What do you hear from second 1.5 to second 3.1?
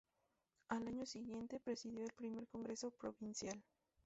presidió el Primer Congreso